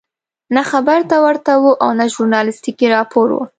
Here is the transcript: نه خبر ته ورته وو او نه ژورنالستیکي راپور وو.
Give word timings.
نه 0.55 0.61
خبر 0.71 0.99
ته 1.09 1.17
ورته 1.25 1.51
وو 1.61 1.71
او 1.83 1.89
نه 1.99 2.05
ژورنالستیکي 2.13 2.87
راپور 2.95 3.27
وو. 3.33 3.43